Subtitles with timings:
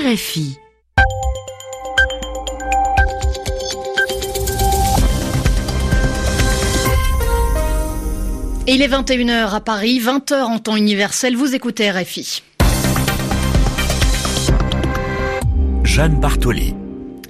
[0.00, 0.56] RFI.
[8.66, 12.42] il est 21h à Paris, 20h en temps universel, vous écoutez RFI.
[15.84, 16.74] Jeanne Bartoli.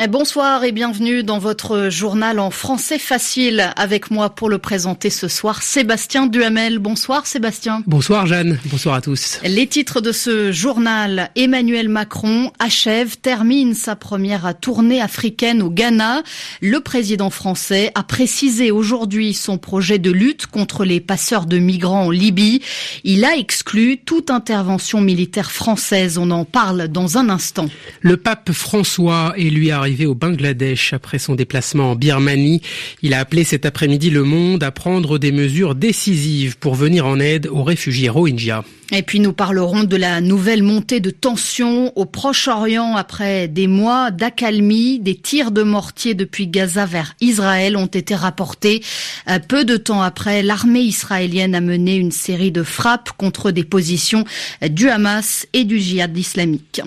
[0.09, 3.71] Bonsoir et bienvenue dans votre journal en français facile.
[3.77, 6.79] Avec moi pour le présenter ce soir, Sébastien Duhamel.
[6.79, 7.83] Bonsoir Sébastien.
[7.87, 9.39] Bonsoir Jeanne, bonsoir à tous.
[9.45, 16.23] Les titres de ce journal, Emmanuel Macron achève, termine sa première tournée africaine au Ghana.
[16.63, 22.07] Le président français a précisé aujourd'hui son projet de lutte contre les passeurs de migrants
[22.07, 22.63] en Libye.
[23.05, 26.17] Il a exclu toute intervention militaire française.
[26.17, 27.69] On en parle dans un instant.
[28.01, 32.63] Le pape François et lui arrivé au Bangladesh après son déplacement en Birmanie.
[33.03, 37.19] Il a appelé cet après-midi le monde à prendre des mesures décisives pour venir en
[37.19, 38.65] aide aux réfugiés Rohingyas.
[38.93, 44.11] Et puis nous parlerons de la nouvelle montée de tension au Proche-Orient après des mois
[44.11, 44.99] d'accalmie.
[44.99, 48.83] Des tirs de mortier depuis Gaza vers Israël ont été rapportés.
[49.29, 53.65] Euh, peu de temps après, l'armée israélienne a mené une série de frappes contre des
[53.65, 54.25] positions
[54.69, 56.83] du Hamas et du djihad islamique.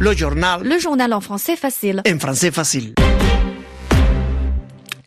[0.00, 0.62] Le journal.
[0.64, 2.02] Le journal en français facile.
[2.10, 2.94] En français facile.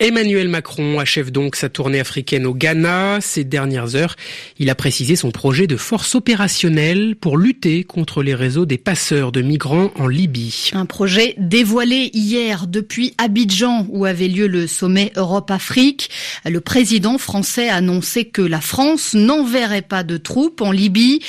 [0.04, 3.20] Emmanuel Macron achève donc sa tournée africaine au Ghana.
[3.22, 4.18] Ces dernières heures,
[4.60, 9.32] il a précisé son projet de force opérationnelle pour lutter contre les réseaux des passeurs
[9.32, 10.72] de migrants en Libye.
[10.74, 16.10] Un projet dévoilé hier depuis Abidjan où avait lieu le sommet Europe-Afrique.
[16.46, 21.22] Le président français a annoncé que la France n'enverrait pas de troupes en Libye.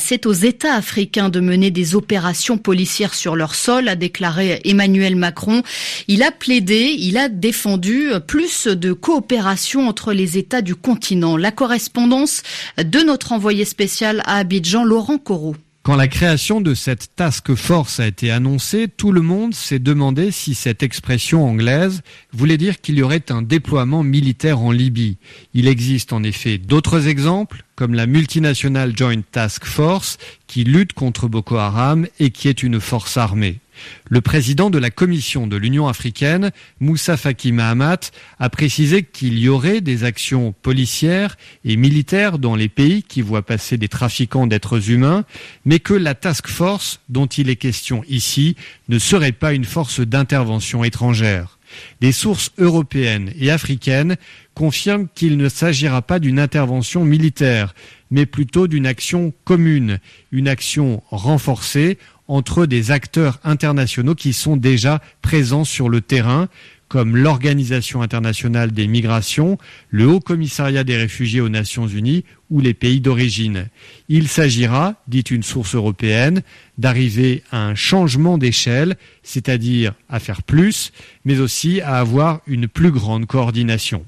[0.00, 5.14] C'est aux États africains de mener des opérations policières sur leur sol, a déclaré Emmanuel
[5.14, 5.62] Macron.
[6.08, 11.36] Il a plaidé, il a défendu plus de coopération entre les États du continent.
[11.36, 12.42] La correspondance
[12.78, 15.56] de notre envoyé spécial à Abidjan, Laurent Corot.
[15.86, 20.32] Quand la création de cette task force a été annoncée, tout le monde s'est demandé
[20.32, 25.16] si cette expression anglaise voulait dire qu'il y aurait un déploiement militaire en Libye.
[25.54, 30.18] Il existe en effet d'autres exemples, comme la multinationale Joint Task Force,
[30.48, 33.60] qui lutte contre Boko Haram et qui est une force armée.
[34.08, 36.50] Le président de la Commission de l'Union africaine,
[36.80, 42.68] Moussa Faki Mahamat, a précisé qu'il y aurait des actions policières et militaires dans les
[42.68, 45.24] pays qui voient passer des trafiquants d'êtres humains,
[45.64, 48.56] mais que la task force dont il est question ici
[48.88, 51.56] ne serait pas une force d'intervention étrangère.
[52.00, 54.16] Des sources européennes et africaines
[54.54, 57.74] confirment qu'il ne s'agira pas d'une intervention militaire,
[58.10, 59.98] mais plutôt d'une action commune,
[60.32, 61.98] une action renforcée
[62.28, 66.48] entre des acteurs internationaux qui sont déjà présents sur le terrain,
[66.88, 69.58] comme l'Organisation internationale des migrations,
[69.90, 73.68] le Haut Commissariat des réfugiés aux Nations Unies ou les pays d'origine.
[74.08, 76.42] Il s'agira, dit une source européenne,
[76.78, 80.92] d'arriver à un changement d'échelle, c'est-à-dire à faire plus,
[81.24, 84.04] mais aussi à avoir une plus grande coordination.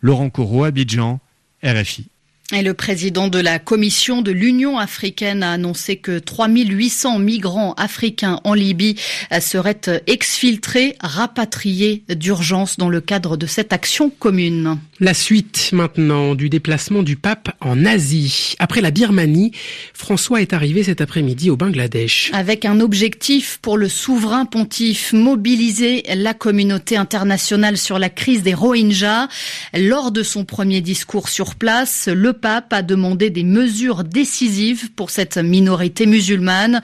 [0.00, 1.20] Laurent Corot, Abidjan,
[1.64, 2.06] RFI.
[2.52, 8.40] Et le président de la Commission de l'Union africaine a annoncé que 3800 migrants africains
[8.42, 8.96] en Libye
[9.40, 14.78] seraient exfiltrés, rapatriés d'urgence dans le cadre de cette action commune.
[14.98, 18.56] La suite maintenant du déplacement du pape en Asie.
[18.58, 19.52] Après la Birmanie,
[19.94, 22.30] François est arrivé cet après-midi au Bangladesh.
[22.34, 28.54] Avec un objectif pour le souverain pontife, mobiliser la communauté internationale sur la crise des
[28.54, 29.28] Rohingyas.
[29.72, 35.10] Lors de son premier discours sur place, le pape a demandé des mesures décisives pour
[35.10, 36.80] cette minorité musulmane.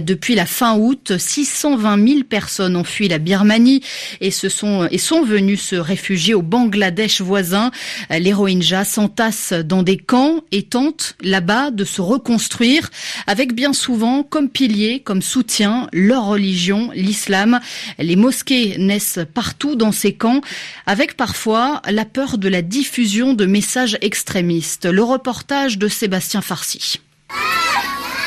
[0.00, 3.82] Depuis la fin août, 620 000 personnes ont fui la Birmanie
[4.20, 7.70] et, se sont, et sont venues se réfugier au Bangladesh voisin.
[8.10, 12.90] Les Rohingyas s'entassent dans des camps et tentent là-bas de se reconstruire
[13.26, 17.60] avec bien souvent comme pilier, comme soutien, leur religion, l'islam.
[17.98, 20.40] Les mosquées naissent partout dans ces camps
[20.86, 24.86] avec parfois la peur de la diffusion de messages extrémistes.
[24.96, 27.02] Le reportage de Sébastien Farcy.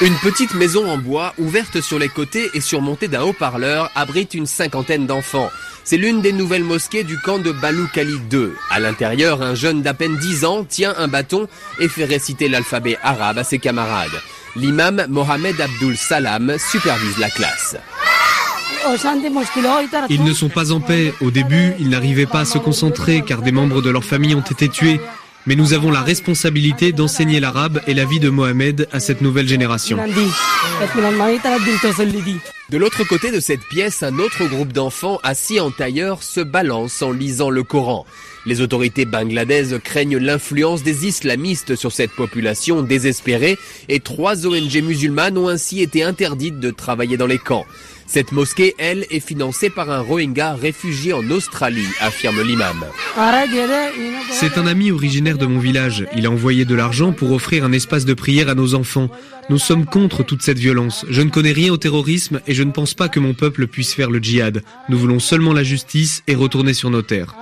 [0.02, 4.46] Une petite maison en bois, ouverte sur les côtés et surmontée d'un haut-parleur, abrite une
[4.46, 5.50] cinquantaine d'enfants.
[5.84, 8.50] C'est l'une des nouvelles mosquées du camp de Balou Khalid II.
[8.70, 11.48] À l'intérieur, un jeune d'à peine 10 ans tient un bâton
[11.80, 14.22] et fait réciter l'alphabet arabe à ses camarades.
[14.56, 17.78] L'imam Mohamed Abdul Salam supervise la classe.
[20.10, 21.16] Ils ne sont pas en paix.
[21.20, 24.42] Au début, ils n'arrivaient pas à se concentrer car des membres de leur famille ont
[24.42, 25.02] été tués
[25.50, 29.48] mais nous avons la responsabilité d'enseigner l'arabe et la vie de Mohamed à cette nouvelle
[29.48, 29.98] génération.
[32.70, 37.02] De l'autre côté de cette pièce, un autre groupe d'enfants assis en tailleur se balance
[37.02, 38.06] en lisant le Coran.
[38.46, 43.58] Les autorités bangladaises craignent l'influence des islamistes sur cette population désespérée
[43.88, 47.66] et trois ONG musulmanes ont ainsi été interdites de travailler dans les camps.
[48.12, 52.84] Cette mosquée, elle, est financée par un Rohingya réfugié en Australie, affirme l'imam.
[54.32, 56.08] C'est un ami originaire de mon village.
[56.16, 59.10] Il a envoyé de l'argent pour offrir un espace de prière à nos enfants.
[59.52, 61.06] Nous sommes contre toute cette violence.
[61.08, 63.94] Je ne connais rien au terrorisme et je ne pense pas que mon peuple puisse
[63.94, 64.64] faire le djihad.
[64.90, 67.36] Nous voulons seulement la justice et retourner sur nos terres.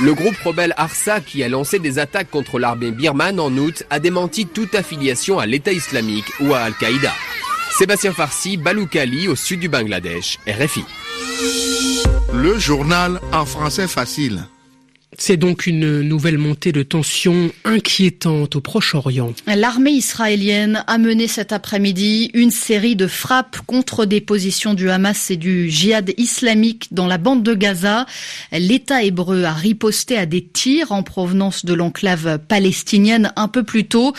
[0.00, 3.98] Le groupe rebelle Arsa, qui a lancé des attaques contre l'armée birmane en août, a
[3.98, 7.12] démenti toute affiliation à l'État islamique ou à Al-Qaïda.
[7.76, 10.84] Sébastien Farsi, Baloukali, au sud du Bangladesh, RFI.
[12.32, 14.44] Le journal en français facile.
[15.16, 19.32] C'est donc une nouvelle montée de tension inquiétante au Proche-Orient.
[19.46, 25.30] L'armée israélienne a mené cet après-midi une série de frappes contre des positions du Hamas
[25.30, 28.04] et du djihad islamique dans la bande de Gaza.
[28.52, 33.86] L'État hébreu a riposté à des tirs en provenance de l'enclave palestinienne un peu plus
[33.86, 34.12] tôt.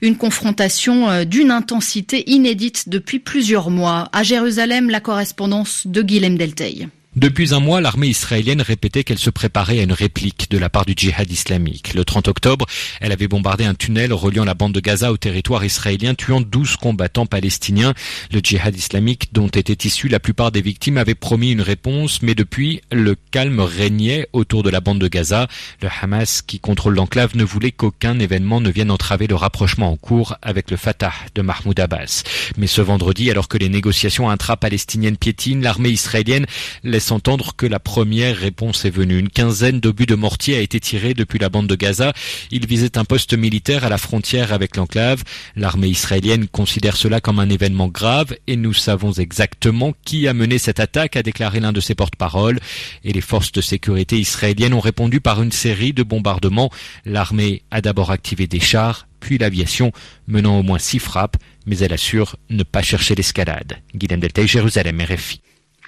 [0.00, 4.08] Une confrontation euh, d'une intensité inédite depuis plusieurs mois.
[4.12, 6.88] À Jérusalem, la correspondance de Guilhem Delteil.
[7.16, 10.84] Depuis un mois, l'armée israélienne répétait qu'elle se préparait à une réplique de la part
[10.84, 11.94] du djihad islamique.
[11.94, 12.66] Le 30 octobre,
[13.00, 16.76] elle avait bombardé un tunnel reliant la bande de Gaza au territoire israélien, tuant 12
[16.76, 17.94] combattants palestiniens.
[18.32, 22.34] Le djihad islamique, dont étaient issus la plupart des victimes, avait promis une réponse, mais
[22.34, 25.48] depuis, le calme régnait autour de la bande de Gaza.
[25.80, 29.96] Le Hamas, qui contrôle l'enclave, ne voulait qu'aucun événement ne vienne entraver le rapprochement en
[29.96, 32.24] cours avec le Fatah de Mahmoud Abbas.
[32.58, 36.44] Mais ce vendredi, alors que les négociations intra-palestiniennes piétinent, l'armée israélienne
[36.84, 39.18] laisse entendre que la première réponse est venue.
[39.18, 42.12] Une quinzaine d'obus de mortier a été tirée depuis la bande de Gaza.
[42.50, 45.22] Il visait un poste militaire à la frontière avec l'enclave.
[45.56, 50.58] L'armée israélienne considère cela comme un événement grave et nous savons exactement qui a mené
[50.58, 52.60] cette attaque, a déclaré l'un de ses porte-paroles.
[53.04, 56.70] Et les forces de sécurité israéliennes ont répondu par une série de bombardements.
[57.04, 59.92] L'armée a d'abord activé des chars, puis l'aviation,
[60.26, 61.36] menant au moins six frappes,
[61.66, 63.78] mais elle assure ne pas chercher l'escalade.
[63.94, 65.40] Guillaume Deltay, Jérusalem, RFI.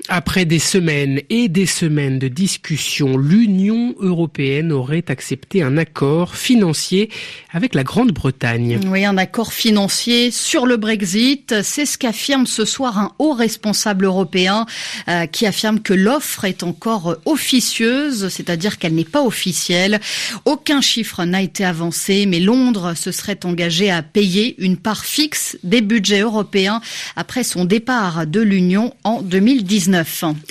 [0.06, 7.10] Après des semaines et des semaines de discussions, l'Union européenne aurait accepté un accord financier
[7.52, 8.80] avec la Grande-Bretagne.
[8.86, 11.62] Oui, un accord financier sur le Brexit.
[11.62, 14.66] C'est ce qu'affirme ce soir un haut responsable européen
[15.08, 20.00] euh, qui affirme que l'offre est encore officieuse, c'est-à-dire qu'elle n'est pas officielle.
[20.44, 25.58] Aucun chiffre n'a été avancé, mais Londres se serait engagé à payer une part fixe
[25.64, 26.80] des budgets européens
[27.16, 29.87] après son départ de l'Union en 2019.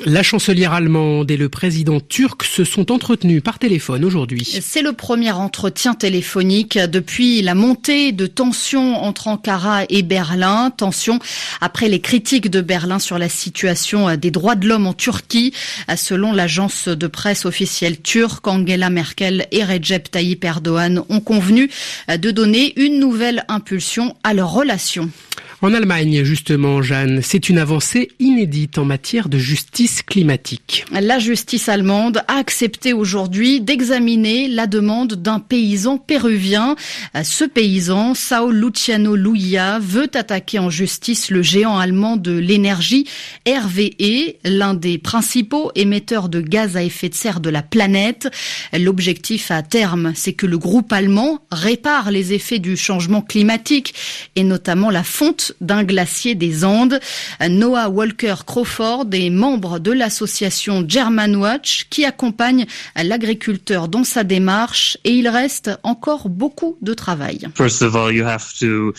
[0.06, 4.44] La chancelière allemande et le président turc se sont entretenus par téléphone aujourd'hui.
[4.62, 10.72] C'est le premier entretien téléphonique depuis la montée de tensions entre Ankara et Berlin.
[10.72, 11.20] Tensions
[11.62, 15.54] après les critiques de Berlin sur la situation des droits de l'homme en Turquie.
[15.96, 21.70] Selon l'agence de presse officielle turque, Angela Merkel et Recep Tayyip Erdogan ont convenu
[22.08, 25.10] de donner une nouvelle impulsion à leurs relations.
[25.64, 30.86] En Allemagne, justement, Jeanne, c'est une avancée inédite en matière de justice climatique.
[30.92, 36.76] La justice allemande a accepté aujourd'hui d'examiner la demande d'un paysan péruvien.
[37.24, 43.08] Ce paysan, Sao Luciano Luia, veut attaquer en justice le géant allemand de l'énergie
[43.48, 48.30] RVE, l'un des principaux émetteurs de gaz à effet de serre de la planète.
[48.78, 53.96] L'objectif à terme, c'est que le groupe allemand répare les effets du changement climatique
[54.36, 57.00] et notamment la fonte d'un glacier des Andes.
[57.50, 64.98] Noah Walker Crawford est membre de l'association German Watch qui accompagne l'agriculteur dans sa démarche
[65.04, 67.48] et il reste encore beaucoup de travail.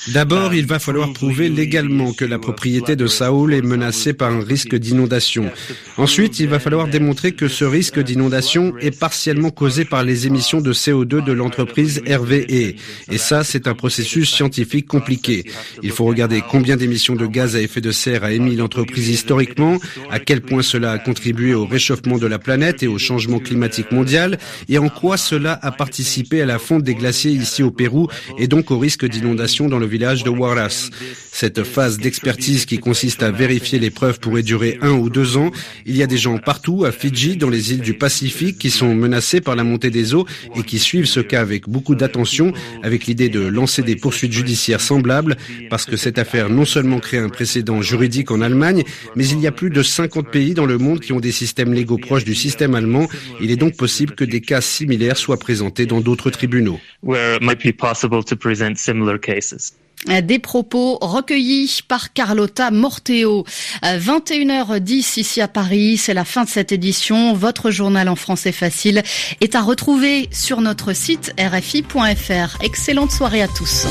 [0.08, 4.44] D'abord, il va falloir prouver légalement que la propriété de Saoul est menacée par un
[4.44, 5.50] risque d'inondation.
[5.96, 10.60] Ensuite, il va falloir démontrer que ce risque d'inondation est partiellement causé par les émissions
[10.60, 12.74] de CO2 de l'entreprise RVE.
[13.10, 15.44] Et ça, c'est un processus scientifique compliqué.
[15.82, 19.78] Il faut regarder combien d'émissions de gaz à effet de serre a émis l'entreprise historiquement,
[20.10, 23.92] à quel point cela a contribué au réchauffement de la planète et au changement climatique
[23.92, 28.08] mondial, et en quoi cela a participé à la fonte des glaciers ici au Pérou
[28.38, 30.90] et donc au risque d'inondation dans le village de Huaraz.
[31.40, 35.52] Cette phase d'expertise qui consiste à vérifier les preuves pourrait durer un ou deux ans.
[35.86, 38.92] Il y a des gens partout, à Fidji, dans les îles du Pacifique, qui sont
[38.92, 40.26] menacés par la montée des eaux
[40.56, 42.52] et qui suivent ce cas avec beaucoup d'attention,
[42.82, 45.36] avec l'idée de lancer des poursuites judiciaires semblables,
[45.70, 48.82] parce que cette affaire non seulement crée un précédent juridique en Allemagne,
[49.14, 51.72] mais il y a plus de 50 pays dans le monde qui ont des systèmes
[51.72, 53.06] légaux proches du système allemand.
[53.40, 56.80] Il est donc possible que des cas similaires soient présentés dans d'autres tribunaux.
[60.06, 63.44] Des propos recueillis par Carlotta Morteo.
[63.82, 67.34] 21h10 ici à Paris, c'est la fin de cette édition.
[67.34, 69.02] Votre journal en français facile
[69.40, 72.62] est à retrouver sur notre site rfi.fr.
[72.62, 73.86] Excellente soirée à tous.